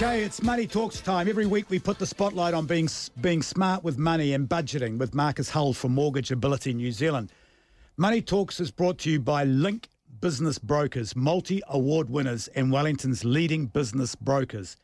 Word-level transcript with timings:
Okay, 0.00 0.22
it's 0.22 0.40
Money 0.44 0.68
Talks 0.68 1.00
time. 1.00 1.26
Every 1.28 1.46
week 1.46 1.68
we 1.70 1.80
put 1.80 1.98
the 1.98 2.06
spotlight 2.06 2.54
on 2.54 2.66
being 2.66 2.88
being 3.20 3.42
smart 3.42 3.82
with 3.82 3.98
money 3.98 4.32
and 4.32 4.48
budgeting 4.48 4.96
with 4.96 5.12
Marcus 5.12 5.50
Hull 5.50 5.72
from 5.72 5.92
Mortgage 5.92 6.30
Ability 6.30 6.72
New 6.72 6.92
Zealand. 6.92 7.32
Money 7.96 8.22
Talks 8.22 8.60
is 8.60 8.70
brought 8.70 8.98
to 8.98 9.10
you 9.10 9.18
by 9.18 9.42
Link 9.42 9.88
Business 10.20 10.56
Brokers, 10.56 11.16
multi 11.16 11.62
award 11.66 12.10
winners 12.10 12.46
and 12.54 12.70
Wellington's 12.70 13.24
leading 13.24 13.66
business 13.66 14.14
brokers. 14.14 14.76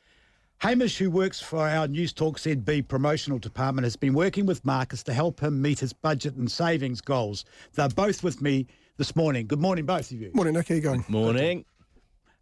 Hamish, 0.58 0.98
who 0.98 1.12
works 1.12 1.40
for 1.40 1.60
our 1.60 1.86
News 1.86 2.12
Talk 2.12 2.36
ZB 2.38 2.88
promotional 2.88 3.38
department, 3.38 3.84
has 3.84 3.94
been 3.94 4.14
working 4.14 4.46
with 4.46 4.64
Marcus 4.64 5.04
to 5.04 5.12
help 5.12 5.38
him 5.38 5.62
meet 5.62 5.78
his 5.78 5.92
budget 5.92 6.34
and 6.34 6.50
savings 6.50 7.00
goals. 7.00 7.44
They're 7.74 7.88
both 7.88 8.24
with 8.24 8.42
me 8.42 8.66
this 8.96 9.14
morning. 9.14 9.46
Good 9.46 9.60
morning, 9.60 9.86
both 9.86 10.10
of 10.10 10.20
you. 10.20 10.32
Morning, 10.34 10.54
Nick. 10.54 10.66
How 10.66 10.74
you 10.74 10.80
going? 10.80 11.04
Morning. 11.06 11.64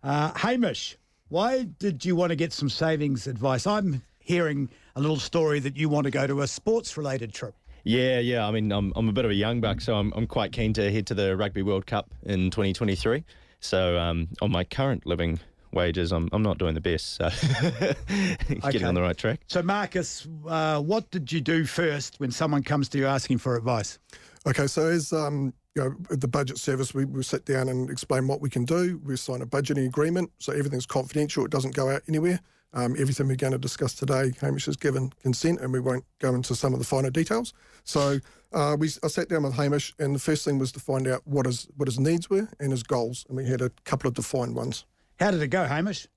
Uh, 0.02 0.33
Hamish, 0.33 0.97
why 1.32 1.62
did 1.78 2.04
you 2.04 2.14
want 2.14 2.28
to 2.28 2.36
get 2.36 2.52
some 2.52 2.68
savings 2.68 3.27
advice? 3.27 3.66
I'm 3.66 4.02
hearing 4.18 4.68
a 4.95 5.00
little 5.00 5.16
story 5.18 5.60
that 5.60 5.78
you 5.78 5.88
want 5.88 6.05
to 6.05 6.10
go 6.10 6.27
to 6.27 6.42
a 6.42 6.46
sports 6.46 6.98
related 6.98 7.32
trip. 7.32 7.55
Yeah, 7.84 8.18
yeah. 8.18 8.46
I 8.46 8.50
mean, 8.50 8.70
I'm, 8.70 8.92
I'm 8.95 9.08
a 9.08 9.12
bit 9.12 9.24
of 9.24 9.30
a 9.30 9.34
young 9.34 9.62
buck, 9.62 9.80
so 9.80 9.95
I'm, 9.95 10.12
I'm 10.14 10.27
quite 10.27 10.52
keen 10.52 10.74
to 10.74 10.92
head 10.92 11.06
to 11.06 11.14
the 11.14 11.34
Rugby 11.34 11.62
World 11.62 11.86
Cup 11.86 12.10
in 12.24 12.50
2023. 12.50 13.24
So, 13.60 13.98
um, 13.98 14.28
on 14.42 14.52
my 14.52 14.62
current 14.62 15.06
living 15.06 15.41
wages, 15.72 16.12
I'm, 16.12 16.28
I'm 16.34 16.42
not 16.42 16.58
doing 16.58 16.74
the 16.74 16.82
best. 16.82 17.14
So, 17.14 17.30
getting 18.08 18.62
Okay. 18.62 18.84
on 18.84 18.94
the 18.94 19.00
right 19.00 19.16
track. 19.16 19.41
So, 19.46 19.62
Marcus, 19.62 20.28
uh, 20.46 20.80
what 20.83 21.10
did 21.10 21.33
you 21.33 21.41
do 21.41 21.64
first 21.64 22.20
when 22.20 22.30
someone 22.30 22.62
comes 22.62 22.91
to 22.91 22.98
you 22.98 23.06
asking 23.06 23.38
for 23.38 23.56
advice? 23.56 23.98
Okay, 24.46 24.66
so 24.66 24.87
as 24.87 25.12
um, 25.12 25.52
you 25.74 25.82
know, 25.82 25.95
at 26.10 26.20
the 26.20 26.28
budget 26.28 26.58
service, 26.58 26.92
we, 26.92 27.05
we 27.05 27.22
sit 27.22 27.44
down 27.44 27.69
and 27.69 27.89
explain 27.89 28.27
what 28.27 28.41
we 28.41 28.50
can 28.50 28.64
do. 28.64 29.00
We 29.05 29.17
sign 29.17 29.41
a 29.41 29.47
budgeting 29.47 29.86
agreement, 29.86 30.33
so 30.39 30.53
everything's 30.53 30.86
confidential. 30.86 31.44
It 31.44 31.50
doesn't 31.50 31.75
go 31.75 31.91
out 31.91 32.03
anywhere. 32.08 32.41
Um, 32.75 32.97
everything 32.98 33.28
we're 33.28 33.36
going 33.36 33.52
to 33.52 33.58
discuss 33.58 33.94
today, 33.94 34.33
Hamish 34.41 34.64
has 34.64 34.77
given 34.77 35.12
consent, 35.22 35.61
and 35.61 35.72
we 35.72 35.80
won't 35.80 36.05
go 36.20 36.34
into 36.34 36.55
some 36.55 36.72
of 36.72 36.78
the 36.78 36.84
finer 36.84 37.11
details. 37.11 37.52
So 37.84 38.19
uh, 38.52 38.77
we, 38.78 38.89
I 39.02 39.08
sat 39.08 39.28
down 39.28 39.42
with 39.42 39.55
Hamish, 39.55 39.94
and 39.98 40.14
the 40.14 40.19
first 40.19 40.45
thing 40.45 40.58
was 40.58 40.72
to 40.72 40.80
find 40.80 41.06
out 41.06 41.22
what 41.27 41.47
his 41.47 41.69
what 41.77 41.86
his 41.86 42.00
needs 42.00 42.30
were 42.30 42.48
and 42.58 42.70
his 42.70 42.83
goals, 42.83 43.27
and 43.28 43.36
we 43.36 43.47
had 43.47 43.61
a 43.61 43.70
couple 43.84 44.08
of 44.08 44.14
defined 44.14 44.55
ones. 44.56 44.86
How 45.20 45.30
did 45.30 45.42
it 45.42 45.48
go, 45.48 45.64
Hamish? 45.64 46.08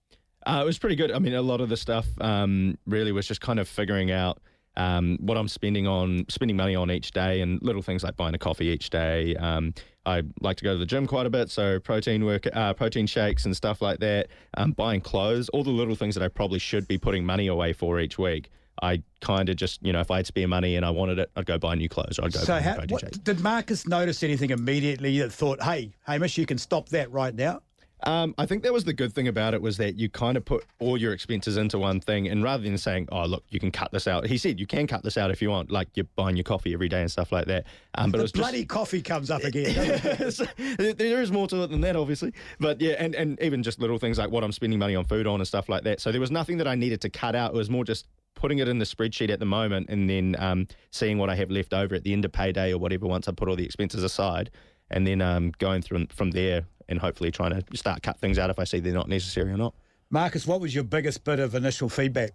Uh, 0.45 0.59
it 0.61 0.66
was 0.66 0.78
pretty 0.78 0.95
good. 0.95 1.11
I 1.11 1.19
mean, 1.19 1.33
a 1.33 1.41
lot 1.41 1.59
of 1.59 1.69
the 1.69 1.78
stuff 1.78 2.07
um, 2.22 2.78
really 2.85 3.11
was 3.11 3.28
just 3.28 3.41
kind 3.41 3.59
of 3.59 3.67
figuring 3.67 4.11
out 4.11 4.39
um, 4.78 5.18
what 5.22 5.38
I'm 5.38 5.48
spending 5.48 5.88
on, 5.88 6.26
spending 6.30 6.58
money 6.58 6.76
on 6.76 6.92
each 6.92 7.12
day, 7.12 7.42
and 7.42 7.62
little 7.62 7.81
things 7.81 8.04
like 8.04 8.16
buying 8.16 8.36
a 8.36 8.38
coffee 8.38 8.68
each 8.68 8.90
day. 8.90 9.36
Um, 9.36 9.73
I 10.06 10.23
like 10.42 10.58
to 10.58 10.64
go 10.64 10.73
to 10.73 10.78
the 10.78 10.86
gym 10.86 11.08
quite 11.08 11.26
a 11.26 11.30
bit, 11.30 11.50
so 11.50 11.80
protein 11.80 12.26
work, 12.26 12.48
uh, 12.54 12.73
protein 12.73 13.08
shakes 13.08 13.46
and 13.46 13.56
stuff 13.56 13.81
like 13.81 14.00
that. 14.00 14.28
Um, 14.56 14.72
buying 14.72 15.02
clothes, 15.02 15.50
all 15.50 15.64
the 15.64 15.72
little 15.72 15.96
things 15.96 16.16
that 16.16 16.23
I 16.23 16.28
probably 16.28 16.59
should 16.59 16.88
be 16.88 16.98
putting 16.98 17.26
money 17.26 17.48
away 17.48 17.73
for 17.73 18.00
each 18.00 18.18
week. 18.18 18.52
I 18.81 19.02
kind 19.22 19.48
of 19.50 19.56
just, 19.56 19.81
you 19.84 19.94
know, 19.94 20.02
if 20.02 20.12
I 20.12 20.18
had 20.18 20.28
spare 20.28 20.48
money 20.48 20.76
and 20.76 20.86
I 20.86 20.90
wanted 20.90 21.18
it, 21.18 21.31
I'd 21.36 21.46
go 21.46 21.58
buy 21.58 21.76
new 21.76 21.88
clothes 21.88 22.20
or 22.20 22.26
I'd 22.26 22.34
go 22.34 22.40
So, 22.40 22.53
buy 22.53 22.62
how, 22.62 22.76
what, 22.90 23.23
did 23.23 23.40
Marcus 23.40 23.88
notice 23.88 24.22
anything 24.22 24.50
immediately 24.50 25.20
that 25.20 25.31
thought, 25.31 25.64
hey, 25.64 25.94
Hamish, 26.06 26.38
you 26.38 26.46
can 26.46 26.58
stop 26.58 26.90
that 26.90 27.12
right 27.12 27.34
now? 27.34 27.62
Um, 28.06 28.36
I 28.38 28.45
think 28.45 28.61
that 28.64 28.72
was 28.72 28.84
the 28.84 28.94
good 28.94 29.14
thing 29.14 29.28
about 29.28 29.53
it 29.56 29.61
was 29.61 29.78
that 29.78 29.95
you 29.95 30.09
kind 30.09 30.38
of 30.38 30.45
put 30.45 30.64
all 30.80 30.95
your 30.95 31.11
expenses 31.11 31.58
into 31.58 31.80
one 31.80 32.00
thing, 32.00 32.28
and 32.28 32.44
rather 32.44 32.62
than 32.64 32.78
saying, 32.78 33.09
"Oh, 33.12 33.25
look, 33.25 33.44
you 33.50 33.59
can 33.59 33.72
cut 33.72 33.92
this 33.92 34.08
out," 34.08 34.28
he 34.28 34.38
said, 34.38 34.59
"You 34.59 34.67
can 34.67 34.86
cut 34.86 35.03
this 35.03 35.17
out 35.17 35.31
if 35.31 35.42
you 35.42 35.50
want, 35.50 35.72
like 35.72 35.88
you're 35.95 36.08
buying 36.16 36.36
your 36.36 36.44
coffee 36.44 36.73
every 36.73 36.88
day 36.88 37.02
and 37.02 37.12
stuff 37.12 37.31
like 37.31 37.47
that." 37.47 37.66
Um, 37.95 38.12
but 38.12 38.20
it 38.20 38.23
was 38.23 38.31
bloody 38.31 38.64
coffee 38.64 39.02
comes 39.02 39.31
up 39.31 39.44
again. 39.44 39.73
doesn't 39.73 40.06
it? 40.06 40.17
just 40.20 40.44
there 40.78 40.94
there 40.94 41.22
is 41.22 41.31
more 41.31 41.47
to 41.47 41.64
it 41.64 41.72
than 41.72 41.81
that, 41.81 41.95
obviously. 41.95 42.34
But 42.59 42.80
yeah, 42.80 42.94
and 43.00 43.16
and 43.16 43.42
even 43.42 43.64
just 43.64 43.80
little 43.80 43.97
things 43.97 44.19
like 44.19 44.30
what 44.30 44.44
I'm 44.44 44.52
spending 44.52 44.78
money 44.78 44.96
on 44.96 45.06
food 45.06 45.25
on 45.25 45.40
and 45.40 45.47
stuff 45.47 45.68
like 45.68 45.84
that. 45.85 46.00
So 46.00 46.12
there 46.12 46.22
was 46.22 46.31
nothing 46.31 46.58
that 46.58 46.68
I 46.68 46.75
needed 46.75 47.02
to 47.02 47.09
cut 47.09 47.35
out. 47.35 47.56
It 47.56 47.58
was 47.58 47.72
more 47.72 47.84
just 47.84 48.08
putting 48.35 48.59
it 48.59 48.68
in 48.68 48.78
the 48.78 48.85
spreadsheet 48.85 49.31
at 49.31 49.40
the 49.40 49.46
moment, 49.46 49.90
and 49.90 50.08
then 50.08 50.35
um, 50.38 50.68
seeing 50.91 51.18
what 51.18 51.31
I 51.31 51.35
have 51.35 51.50
left 51.50 51.74
over 51.74 51.96
at 51.96 52.03
the 52.03 52.13
end 52.13 52.24
of 52.24 52.31
payday 52.31 52.72
or 52.72 52.78
whatever 52.78 53.08
once 53.08 53.28
I 53.28 53.31
put 53.31 53.50
all 53.50 53.56
the 53.56 53.66
expenses 53.66 54.03
aside, 54.03 54.52
and 54.91 55.08
then 55.08 55.22
um, 55.22 55.53
going 55.58 55.81
through 55.81 56.06
from 56.12 56.29
there 56.29 56.66
and 56.90 57.00
hopefully 57.00 57.31
trying 57.31 57.51
to 57.51 57.78
start 57.78 58.03
cut 58.03 58.19
things 58.19 58.38
out 58.38 58.50
if 58.50 58.59
I 58.59 58.63
see 58.63 58.79
they're 58.79 58.94
not 58.94 59.09
necessary 59.09 59.51
or 59.51 59.57
not. 59.57 59.73
Marcus, 60.09 60.46
what 60.46 60.62
was 60.62 60.73
your 60.73 60.84
biggest 60.84 61.23
bit 61.23 61.40
of 61.40 61.56
initial 61.56 61.90
feedback? 61.90 62.31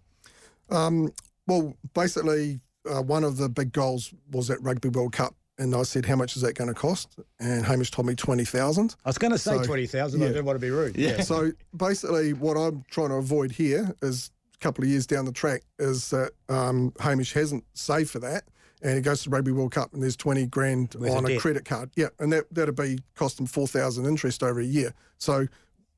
Um, 0.70 1.12
well, 1.46 1.74
basically, 1.94 2.60
uh, 2.90 3.02
one 3.02 3.24
of 3.24 3.36
the 3.36 3.48
big 3.48 3.72
goals 3.72 4.12
was 4.30 4.48
that 4.48 4.62
Rugby 4.62 4.88
World 4.88 5.12
Cup, 5.12 5.34
and 5.58 5.74
I 5.74 5.82
said, 5.82 6.06
"How 6.06 6.16
much 6.16 6.36
is 6.36 6.42
that 6.42 6.54
going 6.54 6.68
to 6.68 6.74
cost?" 6.74 7.16
And 7.38 7.64
Hamish 7.64 7.90
told 7.90 8.06
me 8.06 8.14
twenty 8.14 8.44
thousand. 8.44 8.96
I 9.04 9.08
was 9.08 9.18
going 9.18 9.32
to 9.32 9.38
say 9.38 9.58
So, 9.58 9.64
20,000, 9.64 10.20
I 10.20 10.24
yeah. 10.24 10.28
didn't 10.32 10.44
want 10.44 10.56
to 10.56 10.60
be 10.60 10.70
rude. 10.70 10.96
Yeah. 10.96 11.20
So 11.20 11.52
basically, 11.76 12.32
what 12.32 12.56
I'm 12.56 12.84
trying 12.90 13.08
to 13.10 13.16
avoid 13.16 13.52
here 13.52 13.94
is 14.02 14.30
a 14.54 14.58
couple 14.58 14.84
of 14.84 14.90
years 14.90 15.06
down 15.06 15.24
the 15.24 15.32
track 15.32 15.62
is 15.78 16.10
that 16.10 16.32
um, 16.48 16.92
Hamish 17.00 17.32
hasn't 17.32 17.64
saved 17.74 18.10
for 18.10 18.20
that, 18.20 18.44
and 18.82 18.96
he 18.96 19.00
goes 19.00 19.22
to 19.22 19.30
the 19.30 19.34
Rugby 19.36 19.52
World 19.52 19.72
Cup 19.72 19.92
and 19.92 20.02
there's 20.02 20.16
20 20.16 20.46
grand 20.46 20.96
on 20.96 21.24
a 21.24 21.28
debt. 21.28 21.40
credit 21.40 21.64
card. 21.64 21.90
Yeah, 21.96 22.08
and 22.18 22.32
that 22.32 22.52
that'd 22.52 22.76
be 22.76 22.98
cost 23.14 23.38
him 23.38 23.46
4,000 23.46 24.06
interest 24.06 24.42
over 24.42 24.60
a 24.60 24.64
year. 24.64 24.94
So 25.18 25.46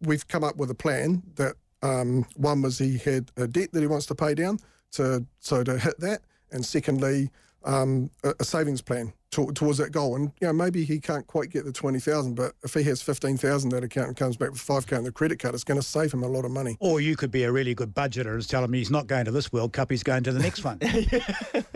we've 0.00 0.26
come 0.26 0.44
up 0.44 0.56
with 0.56 0.70
a 0.70 0.74
plan 0.74 1.22
that 1.36 1.54
um, 1.82 2.26
one 2.36 2.62
was 2.62 2.78
he 2.78 2.98
had 2.98 3.30
a 3.36 3.46
debt 3.46 3.72
that 3.72 3.80
he 3.80 3.86
wants 3.86 4.06
to 4.06 4.14
pay 4.14 4.34
down 4.34 4.58
to 4.92 5.24
so 5.40 5.64
to 5.64 5.78
hit 5.78 5.98
that, 6.00 6.22
and 6.50 6.64
secondly. 6.64 7.30
Um, 7.64 8.10
a, 8.24 8.34
a 8.40 8.44
savings 8.44 8.80
plan 8.82 9.12
to, 9.32 9.50
towards 9.52 9.78
that 9.78 9.92
goal, 9.92 10.16
and 10.16 10.32
you 10.40 10.46
know 10.48 10.52
maybe 10.52 10.84
he 10.84 10.98
can't 11.00 11.26
quite 11.26 11.50
get 11.50 11.64
the 11.64 11.72
twenty 11.72 11.98
thousand, 12.00 12.34
but 12.34 12.52
if 12.64 12.74
he 12.74 12.82
has 12.84 13.00
fifteen 13.00 13.36
thousand 13.36 13.70
that 13.70 13.84
account 13.84 14.08
and 14.08 14.16
comes 14.16 14.36
back 14.36 14.50
with 14.50 14.60
five 14.60 14.86
k 14.86 14.96
on 14.96 15.04
the 15.04 15.12
credit 15.12 15.38
card, 15.38 15.54
it's 15.54 15.64
going 15.64 15.80
to 15.80 15.86
save 15.86 16.12
him 16.12 16.22
a 16.22 16.28
lot 16.28 16.44
of 16.44 16.50
money. 16.50 16.76
Or 16.80 17.00
you 17.00 17.16
could 17.16 17.30
be 17.30 17.44
a 17.44 17.52
really 17.52 17.74
good 17.74 17.94
budgeter 17.94 18.34
and 18.34 18.48
tell 18.48 18.62
him 18.64 18.72
he's 18.72 18.90
not 18.90 19.06
going 19.06 19.24
to 19.26 19.30
this 19.30 19.52
World 19.52 19.72
Cup, 19.72 19.90
he's 19.90 20.02
going 20.02 20.22
to 20.24 20.32
the 20.32 20.40
next 20.40 20.64
one. 20.64 20.78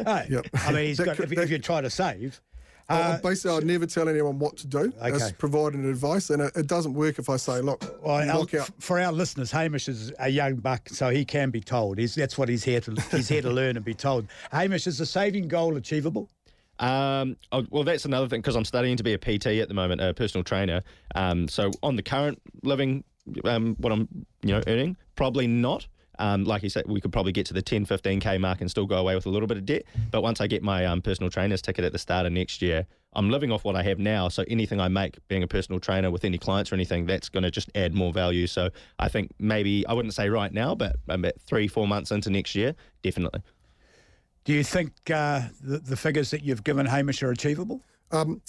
Hey, 0.07 0.27
Yep. 0.31 0.47
I 0.55 0.73
mean, 0.73 0.87
he's 0.87 0.99
That 0.99 1.07
got, 1.07 1.17
could- 1.17 1.33
if, 1.33 1.39
if 1.39 1.51
you're 1.51 1.59
trying 1.59 1.83
to 1.85 1.91
save. 1.91 2.41
Uh, 2.89 3.19
basically, 3.19 3.57
I'd 3.57 3.65
never 3.65 3.87
tell 3.87 4.09
anyone 4.09 4.39
what 4.39 4.57
to 4.59 4.67
do. 4.67 4.93
Okay. 5.03 5.09
It's 5.17 5.33
providing 5.33 5.85
advice, 5.87 6.31
and 6.31 6.41
it, 6.43 6.53
it 6.57 6.67
doesn't 6.69 6.95
work 6.95 7.19
if 7.19 7.29
I 7.29 7.37
say, 7.37 7.61
"Look, 7.61 7.83
Well, 8.03 8.17
our, 8.17 8.39
lock 8.39 8.55
out." 8.55 8.71
for 8.79 9.01
our 9.01 9.11
listeners, 9.13 9.51
Hamish 9.51 9.89
is 9.89 10.13
a 10.21 10.29
young 10.29 10.57
buck, 10.57 10.89
so 10.89 11.09
he 11.11 11.25
can 11.25 11.51
be 11.51 11.61
told. 11.61 11.99
He's, 11.99 12.15
that's 12.15 12.39
what 12.39 12.49
he's 12.49 12.63
here 12.63 12.81
to 12.83 12.93
he's 13.11 13.29
here 13.29 13.43
to 13.43 13.51
learn 13.51 13.77
and 13.77 13.85
be 13.85 13.95
told. 13.95 14.29
Hamish, 14.53 14.87
is 14.87 14.99
the 14.99 15.07
saving 15.07 15.49
goal 15.49 15.77
achievable? 15.77 16.31
Um, 16.79 17.37
oh, 17.53 17.67
well, 17.71 17.85
that's 17.85 18.05
another 18.05 18.29
thing 18.29 18.41
because 18.41 18.55
I'm 18.55 18.65
studying 18.65 18.97
to 18.99 19.03
be 19.03 19.15
a 19.15 19.19
PT 19.19 19.47
at 19.47 19.69
the 19.69 19.75
moment, 19.75 20.01
a 20.01 20.13
personal 20.15 20.45
trainer. 20.45 20.83
Um, 21.15 21.49
so 21.49 21.71
on 21.83 21.97
the 21.97 22.03
current 22.03 22.41
living, 22.63 23.03
um, 23.45 23.77
what 23.79 23.93
I'm 23.93 24.09
you 24.43 24.53
know 24.53 24.63
earning, 24.67 24.97
probably 25.17 25.47
not. 25.47 25.87
Um, 26.19 26.45
like 26.45 26.63
you 26.63 26.71
said, 26.71 26.85
we 26.87 27.01
could 27.01 27.13
probably 27.13 27.33
get 27.33 27.47
to 27.47 27.55
the 27.55 27.63
10, 27.63 27.87
15k 27.87 28.41
mark 28.41 28.61
and 28.61 28.71
still 28.71 28.87
go 28.87 28.97
away 28.97 29.15
with 29.15 29.27
a 29.27 29.31
little 29.31 29.47
bit 29.47 29.57
of 29.57 29.67
debt. 29.67 29.85
But 30.11 30.23
once 30.23 30.41
I 30.41 30.47
get 30.47 30.63
my 30.63 30.85
um, 30.87 31.03
personal 31.03 31.31
trainer's 31.31 31.63
ticket 31.63 31.85
at 31.85 31.93
the 31.93 31.99
start 31.99 32.27
of 32.27 32.33
next 32.33 32.63
year, 32.63 32.87
I'm 33.15 33.31
living 33.31 33.51
off 33.51 33.65
what 33.65 33.77
I 33.77 33.83
have 33.83 33.99
now. 33.99 34.29
So 34.29 34.45
anything 34.49 34.81
I 34.81 34.89
make 34.89 35.17
being 35.29 35.43
a 35.43 35.47
personal 35.47 35.81
trainer 35.81 36.11
with 36.11 36.25
any 36.25 36.39
clients 36.39 36.71
or 36.71 36.75
anything, 36.75 37.07
that's 37.07 37.29
going 37.29 37.45
to 37.45 37.51
just 37.51 37.71
add 37.75 37.95
more 37.95 38.13
value. 38.13 38.47
So 38.47 38.69
I 38.99 39.09
think 39.09 39.31
maybe 39.39 39.87
I 39.87 39.95
wouldn't 39.95 40.15
say 40.15 40.29
right 40.29 40.53
now, 40.53 40.75
but 40.75 40.97
about 41.09 41.33
three, 41.41 41.67
four 41.67 41.89
months 41.89 42.11
into 42.11 42.31
next 42.31 42.55
year, 42.55 42.75
definitely. 43.03 43.43
Do 44.45 44.53
you 44.53 44.63
think 44.63 44.93
uh, 45.11 45.43
the, 45.61 45.79
the 45.79 45.97
figures 45.97 46.31
that 46.31 46.43
you've 46.45 46.63
given 46.63 46.87
Hamish 46.87 47.23
are 47.23 47.31
achievable? 47.31 47.81
Um, 48.13 48.43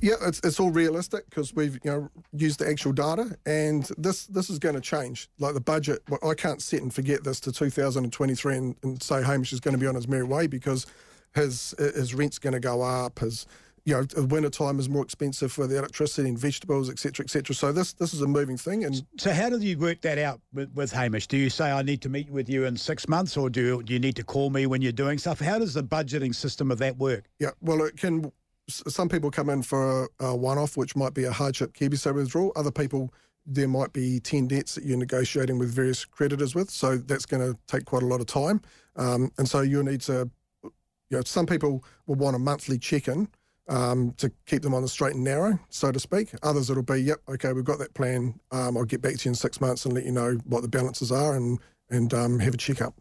yeah, 0.00 0.14
it's, 0.22 0.40
it's 0.44 0.60
all 0.60 0.70
realistic 0.70 1.28
because 1.30 1.54
we've 1.54 1.78
you 1.84 1.90
know 1.90 2.10
used 2.32 2.60
the 2.60 2.68
actual 2.68 2.92
data, 2.92 3.36
and 3.46 3.90
this 3.98 4.26
this 4.26 4.50
is 4.50 4.58
going 4.58 4.74
to 4.74 4.80
change. 4.80 5.28
Like 5.38 5.54
the 5.54 5.60
budget, 5.60 6.02
well, 6.08 6.20
I 6.28 6.34
can't 6.34 6.62
sit 6.62 6.82
and 6.82 6.92
forget 6.92 7.24
this 7.24 7.40
to 7.40 7.52
2023 7.52 8.56
and, 8.56 8.76
and 8.82 9.02
say 9.02 9.22
Hamish 9.22 9.52
is 9.52 9.60
going 9.60 9.74
to 9.74 9.78
be 9.78 9.86
on 9.86 9.94
his 9.94 10.08
merry 10.08 10.24
way 10.24 10.46
because 10.46 10.86
his 11.34 11.74
his 11.78 12.14
rent's 12.14 12.38
going 12.38 12.54
to 12.54 12.60
go 12.60 12.82
up. 12.82 13.18
His 13.18 13.46
you 13.84 13.94
know, 13.94 14.24
winter 14.24 14.48
time 14.48 14.78
is 14.78 14.88
more 14.88 15.02
expensive 15.02 15.52
for 15.52 15.66
the 15.66 15.76
electricity 15.76 16.28
and 16.28 16.38
vegetables, 16.38 16.88
etc., 16.88 17.12
cetera, 17.12 17.24
et 17.26 17.30
cetera. 17.30 17.54
So 17.54 17.72
this 17.72 17.92
this 17.92 18.14
is 18.14 18.22
a 18.22 18.26
moving 18.26 18.56
thing, 18.56 18.84
and 18.84 19.04
So 19.18 19.32
how 19.32 19.50
do 19.50 19.58
you 19.58 19.78
work 19.78 20.00
that 20.02 20.16
out 20.18 20.40
with, 20.54 20.72
with 20.74 20.90
Hamish? 20.90 21.26
Do 21.26 21.36
you 21.36 21.50
say 21.50 21.70
I 21.70 21.82
need 21.82 22.00
to 22.02 22.08
meet 22.08 22.30
with 22.30 22.48
you 22.48 22.64
in 22.64 22.76
six 22.76 23.08
months, 23.08 23.36
or 23.36 23.50
do 23.50 23.62
you, 23.62 23.82
do 23.82 23.92
you 23.92 23.98
need 23.98 24.16
to 24.16 24.24
call 24.24 24.48
me 24.50 24.66
when 24.66 24.80
you're 24.80 24.92
doing 24.92 25.18
stuff? 25.18 25.38
How 25.38 25.58
does 25.58 25.74
the 25.74 25.82
budgeting 25.82 26.34
system 26.34 26.70
of 26.70 26.78
that 26.78 26.96
work? 26.96 27.24
Yeah, 27.38 27.50
well, 27.60 27.82
it 27.82 27.98
can. 27.98 28.32
Some 28.68 29.08
people 29.08 29.30
come 29.30 29.50
in 29.50 29.62
for 29.62 30.04
a, 30.20 30.26
a 30.26 30.36
one-off, 30.36 30.76
which 30.76 30.96
might 30.96 31.14
be 31.14 31.24
a 31.24 31.32
hardship 31.32 31.74
KiwiSaver 31.74 32.14
withdrawal. 32.14 32.52
Other 32.56 32.70
people, 32.70 33.12
there 33.44 33.68
might 33.68 33.92
be 33.92 34.20
ten 34.20 34.46
debts 34.46 34.74
that 34.74 34.84
you're 34.84 34.96
negotiating 34.96 35.58
with 35.58 35.70
various 35.70 36.04
creditors 36.04 36.54
with, 36.54 36.70
so 36.70 36.96
that's 36.96 37.26
going 37.26 37.42
to 37.42 37.58
take 37.66 37.84
quite 37.84 38.02
a 38.02 38.06
lot 38.06 38.20
of 38.20 38.26
time. 38.26 38.62
Um, 38.96 39.30
and 39.36 39.46
so 39.46 39.60
you'll 39.60 39.84
need 39.84 40.00
to, 40.02 40.30
you 40.62 40.70
know, 41.10 41.22
some 41.22 41.44
people 41.44 41.84
will 42.06 42.14
want 42.14 42.36
a 42.36 42.38
monthly 42.38 42.78
check-in 42.78 43.28
um, 43.68 44.12
to 44.16 44.32
keep 44.46 44.62
them 44.62 44.72
on 44.72 44.82
the 44.82 44.88
straight 44.88 45.14
and 45.14 45.24
narrow, 45.24 45.58
so 45.68 45.92
to 45.92 46.00
speak. 46.00 46.30
Others, 46.42 46.70
it'll 46.70 46.82
be, 46.82 47.02
yep, 47.02 47.18
okay, 47.28 47.52
we've 47.52 47.64
got 47.64 47.78
that 47.80 47.92
plan. 47.92 48.40
Um, 48.50 48.78
I'll 48.78 48.84
get 48.84 49.02
back 49.02 49.16
to 49.16 49.24
you 49.26 49.30
in 49.30 49.34
six 49.34 49.60
months 49.60 49.84
and 49.84 49.92
let 49.94 50.04
you 50.04 50.12
know 50.12 50.38
what 50.46 50.62
the 50.62 50.68
balances 50.68 51.12
are 51.12 51.36
and 51.36 51.58
and 51.90 52.14
um, 52.14 52.38
have 52.38 52.54
a 52.54 52.56
check-up. 52.56 52.94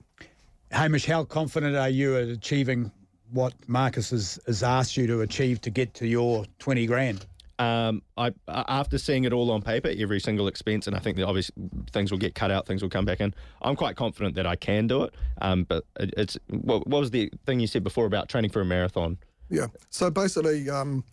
Hamish, 0.72 1.06
how 1.06 1.24
confident 1.24 1.78
are 1.78 1.88
you 1.88 2.18
at 2.18 2.28
achieving 2.28 2.92
what 3.34 3.54
Marcus 3.68 4.12
has, 4.12 4.40
has 4.48 4.64
asked 4.64 4.96
you 4.96 5.08
to 5.08 5.22
achieve 5.22 5.60
to 5.62 5.70
get 5.70 5.94
to 5.96 6.08
your 6.08 6.46
20 6.60 6.86
grand? 6.86 7.26
Um, 7.60 8.02
I 8.18 8.32
after 8.48 8.98
seeing 8.98 9.26
it 9.26 9.32
all 9.34 9.52
on 9.52 9.62
paper, 9.62 9.92
every 9.96 10.20
single 10.20 10.48
expense, 10.48 10.88
and 10.88 10.96
I 10.96 11.00
think 11.00 11.18
that 11.18 11.26
obviously 11.28 11.54
things 11.92 12.12
will 12.12 12.18
get 12.18 12.34
cut 12.34 12.50
out, 12.50 12.66
things 12.66 12.82
will 12.82 12.90
come 12.90 13.06
back 13.06 13.22
in. 13.22 13.34
I'm 13.62 13.76
quite 13.76 13.96
confident 13.96 14.36
that 14.36 14.48
I 14.48 14.56
can 14.56 14.88
do 14.88 15.04
it. 15.04 15.14
Um, 15.40 15.64
but 15.66 15.86
it, 16.00 16.14
it's 16.18 16.38
what, 16.48 16.88
what 16.88 17.00
was 17.02 17.12
the 17.12 17.32
thing 17.46 17.60
you 17.60 17.68
said 17.68 17.84
before 17.84 18.06
about 18.08 18.28
training 18.28 18.50
for 18.52 18.62
a 18.62 18.66
marathon? 18.66 19.18
Yeah. 19.50 19.68
So 19.92 20.10
basically, 20.10 20.68
um, 20.70 21.04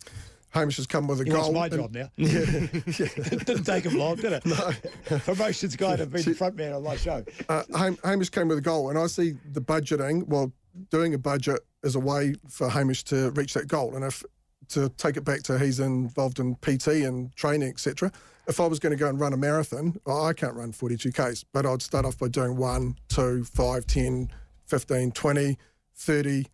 Hamish 0.49 0.79
has 0.79 0.87
come 0.87 1.07
with 1.07 1.21
a 1.21 1.25
He 1.25 1.31
goal. 1.31 1.53
wants 1.53 1.55
my 1.55 1.67
and- 1.67 1.75
job 1.75 1.95
now. 1.95 2.09
it 2.17 3.45
didn't 3.47 3.65
take 3.65 3.85
him 3.85 3.99
long, 3.99 4.17
did 4.17 4.33
it? 4.33 4.43
No. 5.11 5.19
Promotions 5.19 5.77
guy 5.77 5.97
to 5.97 6.07
be 6.07 6.23
the 6.23 6.35
front 6.35 6.57
man 6.57 6.73
on 6.73 6.83
my 6.83 6.97
show. 6.97 7.23
uh, 7.51 7.65
Ham- 7.77 7.99
Hamish 8.03 8.31
came 8.31 8.49
with 8.49 8.59
a 8.59 8.63
goal, 8.63 8.89
and 8.89 8.99
I 8.99 9.07
see 9.09 9.35
the 9.53 9.61
budgeting. 9.61 10.27
Well, 10.27 10.53
doing 10.91 11.15
a 11.15 11.19
budget 11.19 11.61
is 11.83 11.95
a 11.95 12.01
way 12.01 12.35
for 12.49 12.69
Hamish 12.69 13.05
to 13.05 13.31
reach 13.31 13.55
that 13.55 13.69
goal. 13.69 13.95
And 13.95 14.05
if 14.05 14.25
to 14.71 14.89
take 14.91 15.17
it 15.17 15.25
back 15.25 15.43
to 15.43 15.59
he's 15.59 15.81
involved 15.81 16.39
in 16.39 16.55
PT 16.57 16.89
and 17.05 17.35
training, 17.35 17.69
etc. 17.69 18.11
If 18.47 18.61
I 18.61 18.67
was 18.67 18.79
going 18.79 18.93
to 18.93 18.97
go 18.97 19.09
and 19.09 19.21
run 19.21 19.33
a 19.33 19.37
marathon, 19.37 20.01
I 20.07 20.33
can't 20.33 20.55
run 20.55 20.73
42 20.73 21.13
k's, 21.13 21.45
but 21.53 21.67
I'd 21.67 21.83
start 21.83 22.05
off 22.05 22.19
by 22.19 22.29
doing 22.29 22.57
one, 22.57 22.97
two, 23.09 23.45
five, 23.45 23.87
10, 23.87 24.31
15, 24.67 25.13
20, 25.13 25.59
30, 25.95 26.47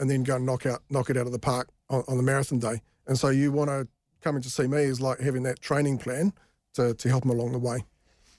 and 0.00 0.10
then 0.10 0.22
go 0.22 0.36
and 0.36 0.46
knock 0.46 0.66
out 0.66 0.82
knock 0.90 1.10
it 1.10 1.16
out 1.16 1.26
of 1.26 1.32
the 1.32 1.38
park 1.38 1.68
on, 1.90 2.02
on 2.08 2.16
the 2.16 2.22
marathon 2.22 2.58
day. 2.58 2.80
And 3.06 3.18
so 3.18 3.28
you 3.28 3.52
want 3.52 3.70
to 3.70 3.86
come 4.22 4.36
in 4.36 4.42
to 4.42 4.50
see 4.50 4.66
me 4.66 4.78
is 4.78 5.00
like 5.00 5.20
having 5.20 5.42
that 5.42 5.60
training 5.60 5.98
plan 5.98 6.32
to, 6.74 6.94
to 6.94 7.08
help 7.08 7.22
them 7.22 7.30
along 7.30 7.52
the 7.52 7.58
way. 7.58 7.84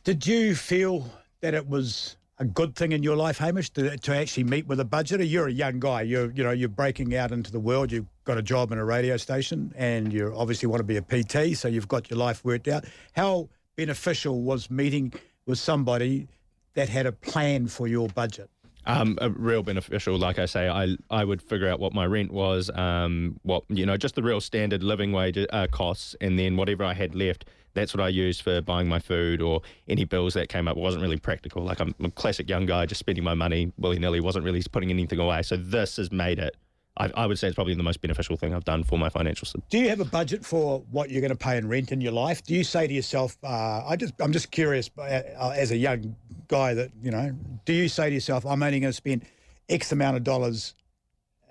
Did 0.04 0.26
you 0.26 0.56
feel 0.56 1.10
that 1.42 1.54
it 1.54 1.68
was 1.68 2.18
a 2.38 2.46
good 2.46 2.76
thing 2.76 2.92
in 2.92 3.02
your 3.04 3.16
life, 3.16 3.38
Hamish, 3.38 3.70
to, 3.72 3.98
to 3.98 4.16
actually 4.16 4.44
meet 4.44 4.68
with 4.68 4.80
a 4.80 4.86
budgeter? 4.86 5.28
You're 5.28 5.48
a 5.48 5.52
young 5.52 5.80
guy. 5.80 6.02
You're 6.02 6.32
you 6.32 6.44
know 6.44 6.52
you're 6.52 6.70
breaking 6.70 7.16
out 7.16 7.32
into 7.32 7.52
the 7.52 7.60
world. 7.60 7.92
You've 7.92 8.08
got 8.26 8.38
a 8.38 8.42
job 8.42 8.72
in 8.72 8.78
a 8.78 8.86
radio 8.86 9.18
station, 9.18 9.74
and 9.76 10.12
you 10.12 10.34
obviously 10.36 10.68
want 10.68 10.80
to 10.80 10.84
be 10.84 10.98
a 10.98 11.02
PT. 11.02 11.58
So 11.58 11.68
you've 11.68 11.88
got 11.88 12.10
your 12.10 12.20
life 12.20 12.44
worked 12.44 12.68
out. 12.68 12.86
How 13.14 13.50
beneficial 13.76 14.42
was 14.42 14.70
meeting 14.70 15.14
with 15.46 15.60
somebody 15.60 16.28
that 16.74 16.90
had 16.90 17.06
a 17.06 17.12
plan 17.12 17.68
for 17.68 17.88
your 17.88 18.10
budget? 18.10 18.50
Um, 18.88 19.18
a 19.20 19.30
real 19.30 19.64
beneficial, 19.64 20.18
like 20.18 20.38
I 20.40 20.46
say, 20.46 20.70
I 20.70 20.96
I 21.10 21.24
would 21.26 21.42
figure 21.42 21.68
out 21.68 21.80
what 21.80 21.94
my 21.94 22.06
rent 22.06 22.32
was, 22.32 22.70
um, 22.76 23.40
what 23.44 23.64
you 23.70 23.86
know, 23.86 23.98
just 23.98 24.16
the 24.16 24.24
real 24.24 24.40
standard 24.40 24.84
living 24.84 25.12
wage 25.12 25.38
uh, 25.52 25.68
costs, 25.72 26.16
and 26.22 26.38
then 26.38 26.56
whatever 26.56 26.84
I 26.84 26.94
had 26.94 27.16
left, 27.16 27.46
that's 27.74 27.94
what 27.96 28.02
I 28.04 28.10
used 28.10 28.42
for 28.44 28.62
buying 28.62 28.88
my 28.88 29.00
food 29.00 29.42
or 29.42 29.62
any 29.88 30.06
bills 30.06 30.36
that 30.36 30.50
came 30.50 30.68
up. 30.68 30.78
It 30.78 30.82
wasn't 30.82 31.02
really 31.02 31.18
practical. 31.18 31.64
Like 31.64 31.80
I'm 31.80 31.96
a 32.04 32.12
classic 32.12 32.48
young 32.48 32.66
guy, 32.68 32.86
just 32.86 33.00
spending 33.00 33.24
my 33.24 33.34
money 33.34 33.72
willy 33.80 33.98
nilly, 33.98 34.20
wasn't 34.20 34.46
really 34.46 34.62
putting 34.72 34.92
anything 34.92 35.20
away. 35.20 35.42
So 35.42 35.58
this 35.58 35.98
has 35.98 36.12
made 36.12 36.38
it. 36.40 36.56
I, 36.98 37.12
I 37.16 37.26
would 37.26 37.38
say 37.38 37.48
it's 37.48 37.56
probably 37.56 37.74
the 37.74 37.84
most 37.84 38.00
beneficial 38.02 38.38
thing 38.38 38.54
I've 38.54 38.64
done 38.64 38.84
for 38.84 38.98
my 38.98 39.10
financial. 39.10 39.46
s- 39.46 39.56
Do 39.70 39.80
you 39.80 39.90
have 39.90 40.00
a 40.00 40.06
budget 40.06 40.46
for 40.46 40.80
what 40.92 41.10
you're 41.10 41.20
going 41.20 41.32
to 41.32 41.36
pay 41.36 41.58
in 41.58 41.68
rent 41.68 41.92
in 41.92 42.00
your 42.00 42.14
life? 42.14 42.42
Do 42.44 42.54
you 42.56 42.64
say 42.64 42.88
to 42.88 42.94
yourself, 42.94 43.36
uh, 43.44 43.84
"I 43.86 43.98
just, 43.98 44.14
I'm 44.22 44.32
just 44.32 44.50
curious, 44.52 44.90
uh, 44.98 45.02
uh, 45.02 45.54
as 45.58 45.72
a 45.72 45.76
young 45.78 46.16
guy, 46.47 46.74
that 46.74 46.92
you 47.01 47.12
know, 47.12 47.31
do 47.65 47.74
you 47.74 47.88
say 47.89 48.09
to 48.09 48.13
yourself, 48.13 48.45
I'm 48.45 48.62
only 48.63 48.80
going 48.80 48.89
to 48.89 48.95
spend 48.95 49.25
X 49.69 49.92
amount 49.92 50.18
of 50.18 50.24
dollars 50.24 50.74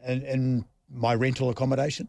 in, 0.07 0.23
in 0.23 0.65
my 0.91 1.15
rental 1.15 1.51
accommodation? 1.51 2.09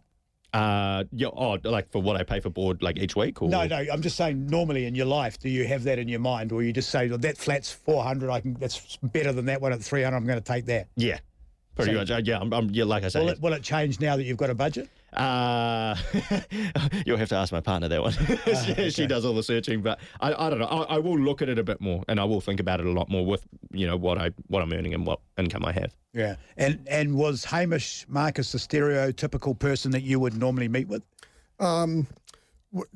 Uh, 0.53 1.03
yeah, 1.11 1.27
oh, 1.35 1.57
like 1.65 1.91
for 1.91 2.01
what 2.01 2.15
I 2.15 2.23
pay 2.23 2.39
for 2.39 2.49
board, 2.49 2.81
like 2.81 2.97
each 2.97 3.15
week, 3.15 3.41
or 3.41 3.49
No, 3.49 3.67
no, 3.67 3.83
I'm 3.91 4.01
just 4.01 4.15
saying. 4.15 4.47
Normally 4.47 4.85
in 4.85 4.95
your 4.95 5.05
life, 5.05 5.37
do 5.37 5.49
you 5.49 5.67
have 5.67 5.83
that 5.83 5.99
in 5.99 6.07
your 6.07 6.21
mind, 6.21 6.53
or 6.53 6.63
you 6.63 6.71
just 6.71 6.89
say, 6.89 7.09
well, 7.09 7.17
that 7.17 7.37
flat's 7.37 7.71
400, 7.73 8.29
I 8.29 8.39
can, 8.39 8.53
that's 8.53 8.97
better 9.03 9.33
than 9.33 9.45
that 9.47 9.59
one 9.59 9.73
at 9.73 9.81
300, 9.81 10.15
I'm 10.15 10.25
going 10.25 10.41
to 10.41 10.43
take 10.53 10.65
that. 10.67 10.88
yeah, 10.95 11.19
pretty 11.75 11.91
So- 11.91 11.97
much. 11.97 12.11
Uh, 12.11 12.21
yeah, 12.23 12.39
I'm, 12.39 12.53
I'm, 12.53 12.69
yeah, 12.69 12.85
like 12.85 13.03
I 13.03 13.09
say, 13.09 13.19
Will 13.19 13.29
it, 13.29 13.41
will 13.41 13.51
it 13.51 13.63
change 13.63 13.99
now 13.99 14.15
that 14.15 14.23
you've 14.23 14.38
got 14.38 14.49
a 14.49 14.55
budget? 14.55 14.88
Uh, 15.15 15.95
you'll 17.06 17.17
have 17.17 17.29
to 17.29 17.35
ask 17.35 17.51
my 17.51 17.62
partner 17.62 17.88
that 17.88 18.01
one. 18.01 18.13
she, 18.75 18.89
she 18.91 19.07
does 19.07 19.25
all 19.25 19.33
the 19.33 19.44
searching, 19.44 19.81
but 19.81 20.00
I, 20.19 20.33
I 20.33 20.50
don't 20.50 20.59
know. 20.59 20.65
I, 20.65 20.95
I 20.95 20.97
will 21.00 21.17
look 21.17 21.41
at 21.41 21.50
it 21.50 21.57
a 21.59 21.63
bit 21.63 21.79
more, 21.81 22.03
and 22.07 22.19
I 22.19 22.23
will 22.23 22.41
think 22.41 22.59
about 22.59 22.79
it 22.79 22.85
a 22.85 22.91
lot 22.91 23.09
more 23.09 23.25
with 23.25 23.45
you 23.71 23.88
know 23.88 23.97
what 23.97 24.17
I 24.17 24.31
what 24.47 24.62
I'm 24.62 24.71
earning 24.73 24.94
and 24.94 25.06
what 25.06 25.19
income 25.38 25.65
I 25.65 25.71
have. 25.73 25.94
Yeah. 26.13 26.35
And 26.57 26.85
and 26.89 27.15
was 27.15 27.44
Hamish 27.45 28.06
Marcus 28.07 28.51
the 28.51 28.57
stereotypical 28.57 29.57
person 29.57 29.91
that 29.91 30.03
you 30.03 30.19
would 30.19 30.35
normally 30.38 30.67
meet 30.67 30.88
with? 30.88 31.03
W- 31.59 32.06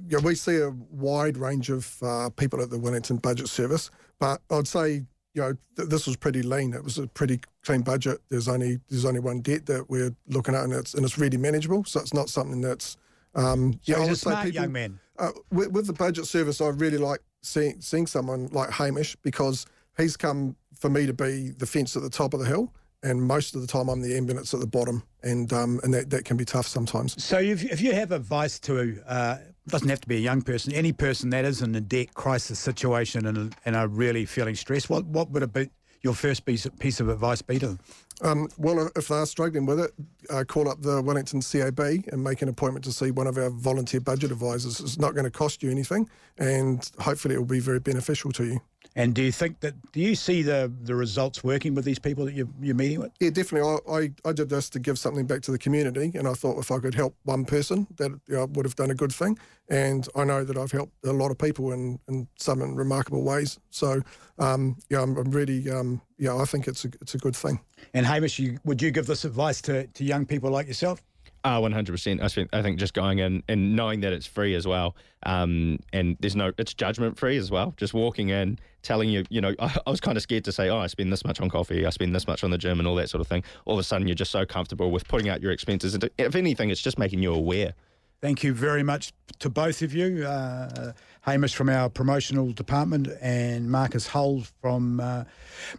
Yeah, 0.07 0.19
we 0.23 0.35
see 0.35 0.57
a 0.57 0.69
wide 0.91 1.37
range 1.37 1.69
of 1.69 1.95
uh, 2.03 2.29
people 2.29 2.61
at 2.61 2.69
the 2.69 2.79
Wellington 2.79 3.17
Budget 3.17 3.47
Service, 3.47 3.89
but 4.19 4.41
I'd 4.51 4.67
say 4.67 5.03
you 5.33 5.41
know 5.41 5.55
th- 5.75 5.89
this 5.89 6.07
was 6.07 6.15
pretty 6.15 6.41
lean. 6.41 6.73
It 6.73 6.83
was 6.83 6.97
a 6.97 7.07
pretty 7.07 7.39
clean 7.63 7.81
budget. 7.81 8.19
There's 8.29 8.47
only 8.47 8.79
there's 8.89 9.05
only 9.05 9.19
one 9.19 9.41
debt 9.41 9.65
that 9.67 9.89
we're 9.89 10.15
looking 10.27 10.55
at, 10.55 10.63
and 10.63 10.73
it's 10.73 10.93
and 10.93 11.03
it's 11.05 11.17
really 11.17 11.37
manageable. 11.37 11.83
So 11.85 11.99
it's 11.99 12.13
not 12.13 12.29
something 12.29 12.61
that's 12.61 12.97
um, 13.35 13.73
So 13.73 13.79
yeah. 13.83 13.95
I 13.97 13.99
he's 13.99 14.07
a 14.07 14.09
would 14.09 14.17
say 14.17 14.29
smart 14.31 14.45
people 14.45 14.61
young 14.63 14.71
man. 14.71 14.99
uh, 15.19 15.31
with, 15.51 15.71
with 15.71 15.87
the 15.87 15.93
budget 15.93 16.25
service, 16.25 16.61
I 16.61 16.67
really 16.69 16.97
like 16.97 17.19
seeing 17.41 17.79
seeing 17.81 18.07
someone 18.07 18.47
like 18.51 18.69
Hamish 18.71 19.15
because 19.21 19.65
he's 19.97 20.17
come 20.17 20.55
for 20.75 20.89
me 20.89 21.05
to 21.05 21.13
be 21.13 21.49
the 21.49 21.65
fence 21.65 21.95
at 21.95 22.01
the 22.03 22.09
top 22.09 22.33
of 22.33 22.39
the 22.39 22.45
hill, 22.45 22.73
and 23.03 23.21
most 23.21 23.53
of 23.55 23.61
the 23.61 23.67
time 23.67 23.89
I'm 23.89 24.01
the 24.01 24.15
ambulance 24.17 24.53
at 24.53 24.61
the 24.61 24.67
bottom, 24.67 25.03
and 25.23 25.51
um, 25.53 25.79
and 25.83 25.93
that, 25.93 26.09
that 26.09 26.25
can 26.25 26.37
be 26.37 26.45
tough 26.45 26.67
sometimes. 26.67 27.21
So 27.23 27.37
if, 27.37 27.63
if 27.63 27.81
you 27.81 27.93
have 27.93 28.11
advice 28.11 28.59
to, 28.61 29.01
uh, 29.05 29.37
doesn't 29.67 29.89
have 29.89 30.01
to 30.01 30.07
be 30.07 30.15
a 30.15 30.19
young 30.19 30.41
person, 30.41 30.73
any 30.73 30.91
person 30.91 31.29
that 31.31 31.45
is 31.45 31.61
in 31.61 31.75
a 31.75 31.81
debt 31.81 32.13
crisis 32.13 32.59
situation 32.59 33.25
and, 33.25 33.55
and 33.65 33.75
are 33.75 33.87
really 33.87 34.25
feeling 34.25 34.55
stressed, 34.55 34.89
what, 34.89 35.05
what 35.05 35.29
would 35.31 35.43
it 35.43 35.71
your 36.01 36.13
first 36.13 36.45
piece 36.45 36.65
piece 36.79 36.99
of 36.99 37.09
advice 37.09 37.41
be 37.41 37.59
to 37.59 37.67
them? 37.67 37.79
Um, 38.21 38.49
well, 38.57 38.89
if 38.95 39.07
they're 39.07 39.25
struggling 39.25 39.65
with 39.65 39.79
it, 39.79 39.91
uh, 40.29 40.43
call 40.43 40.69
up 40.69 40.81
the 40.81 41.01
Wellington 41.01 41.41
CAB 41.41 41.79
and 41.79 42.23
make 42.23 42.41
an 42.41 42.49
appointment 42.49 42.83
to 42.85 42.91
see 42.91 43.11
one 43.11 43.27
of 43.27 43.37
our 43.37 43.49
volunteer 43.49 44.01
budget 44.01 44.31
advisors. 44.31 44.79
It's 44.79 44.99
not 44.99 45.13
going 45.13 45.25
to 45.25 45.31
cost 45.31 45.63
you 45.63 45.71
anything, 45.71 46.09
and 46.37 46.89
hopefully 46.99 47.35
it 47.35 47.37
will 47.37 47.45
be 47.45 47.59
very 47.59 47.79
beneficial 47.79 48.31
to 48.33 48.45
you. 48.45 48.61
And 48.95 49.13
do 49.13 49.21
you 49.21 49.31
think 49.31 49.59
that, 49.61 49.75
do 49.91 50.01
you 50.01 50.15
see 50.15 50.41
the, 50.41 50.71
the 50.81 50.95
results 50.95 51.43
working 51.43 51.75
with 51.75 51.85
these 51.85 51.99
people 51.99 52.25
that 52.25 52.33
you're, 52.33 52.49
you're 52.59 52.75
meeting 52.75 52.99
with? 52.99 53.11
Yeah, 53.19 53.29
definitely. 53.29 53.79
I, 53.87 53.93
I, 53.93 54.29
I 54.29 54.33
did 54.33 54.49
this 54.49 54.69
to 54.71 54.79
give 54.79 54.97
something 54.97 55.25
back 55.25 55.41
to 55.43 55.51
the 55.51 55.59
community, 55.59 56.11
and 56.15 56.27
I 56.27 56.33
thought 56.33 56.57
if 56.57 56.71
I 56.71 56.79
could 56.79 56.95
help 56.95 57.15
one 57.23 57.45
person, 57.45 57.87
that 57.97 58.11
you 58.27 58.35
know, 58.35 58.45
would 58.47 58.65
have 58.65 58.75
done 58.75 58.91
a 58.91 58.95
good 58.95 59.13
thing. 59.13 59.37
And 59.69 60.07
I 60.15 60.23
know 60.23 60.43
that 60.43 60.57
I've 60.57 60.71
helped 60.71 60.93
a 61.05 61.13
lot 61.13 61.29
of 61.29 61.37
people 61.37 61.71
in, 61.71 61.99
in 62.09 62.27
some 62.37 62.61
in 62.61 62.75
remarkable 62.75 63.23
ways. 63.23 63.59
So, 63.69 64.01
um, 64.39 64.75
yeah, 64.89 65.03
I'm, 65.03 65.15
I'm 65.17 65.31
really, 65.31 65.69
um, 65.69 66.01
yeah, 66.19 66.35
I 66.35 66.45
think 66.45 66.67
it's 66.67 66.85
a, 66.85 66.89
it's 67.01 67.15
a 67.15 67.17
good 67.17 67.35
thing. 67.35 67.59
And 67.93 68.05
Hamish, 68.05 68.37
you, 68.39 68.59
would 68.65 68.81
you 68.81 68.91
give 68.91 69.07
this 69.07 69.23
advice 69.25 69.61
to, 69.63 69.87
to 69.87 70.03
young 70.03 70.25
people 70.25 70.51
like 70.51 70.67
yourself? 70.67 71.01
Uh, 71.45 71.61
100%. 71.61 72.21
I, 72.21 72.27
spent, 72.27 72.49
I 72.51 72.61
think 72.61 72.77
just 72.77 72.93
going 72.93 73.19
in 73.19 73.41
and 73.47 73.73
knowing 73.73 74.01
that 74.01 74.11
it's 74.11 74.25
free 74.25 74.55
as 74.55 74.67
well. 74.67 74.97
Um, 75.23 75.79
and 75.93 76.17
there's 76.19 76.35
no, 76.35 76.51
it's 76.57 76.73
judgment 76.73 77.17
free 77.17 77.37
as 77.37 77.49
well. 77.49 77.73
Just 77.77 77.93
walking 77.93 78.27
in, 78.27 78.59
telling 78.81 79.09
you, 79.09 79.23
you 79.29 79.39
know, 79.39 79.55
I, 79.59 79.77
I 79.87 79.89
was 79.89 80.01
kind 80.01 80.17
of 80.17 80.21
scared 80.23 80.43
to 80.45 80.51
say, 80.51 80.69
oh, 80.69 80.79
I 80.79 80.87
spend 80.87 81.13
this 81.13 81.23
much 81.23 81.39
on 81.39 81.49
coffee, 81.49 81.85
I 81.85 81.89
spend 81.91 82.13
this 82.13 82.27
much 82.27 82.43
on 82.43 82.51
the 82.51 82.57
gym 82.57 82.79
and 82.79 82.87
all 82.87 82.95
that 82.95 83.09
sort 83.09 83.21
of 83.21 83.27
thing. 83.27 83.43
All 83.63 83.75
of 83.75 83.79
a 83.79 83.83
sudden, 83.83 84.07
you're 84.07 84.15
just 84.15 84.31
so 84.31 84.45
comfortable 84.45 84.91
with 84.91 85.07
putting 85.07 85.29
out 85.29 85.41
your 85.41 85.53
expenses. 85.53 85.93
And 85.93 86.09
if 86.17 86.35
anything, 86.35 86.69
it's 86.69 86.81
just 86.81 86.99
making 86.99 87.23
you 87.23 87.33
aware. 87.33 87.73
Thank 88.21 88.43
you 88.43 88.53
very 88.53 88.83
much 88.83 89.13
to 89.39 89.49
both 89.49 89.81
of 89.81 89.93
you. 89.93 90.25
Uh, 90.25 90.91
Hamish 91.21 91.55
from 91.55 91.69
our 91.69 91.89
promotional 91.89 92.51
department 92.51 93.07
and 93.21 93.71
Marcus 93.71 94.07
Hull 94.07 94.43
from 94.61 94.99
uh, 94.99 95.23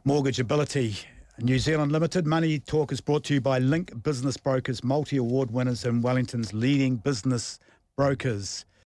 Mortgage 0.05 0.41
Ability 0.41 0.97
New 1.39 1.59
Zealand 1.59 1.93
Limited. 1.93 2.27
Money 2.27 2.59
Talk 2.59 2.93
is 2.93 3.01
brought 3.03 3.25
to 3.25 3.35
you 3.35 3.43
by 3.43 3.59
Link 3.59 4.03
Business 4.03 4.39
Brokers, 4.39 4.83
multi 4.83 5.19
award 5.19 5.51
winners 5.51 5.85
and 5.85 6.03
Wellington's 6.03 6.55
leading 6.55 6.97
business 6.97 7.59
brokers. 7.95 8.65